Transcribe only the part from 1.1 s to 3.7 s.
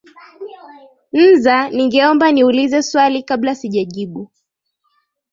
nza ningeomba ni ulize swali kabla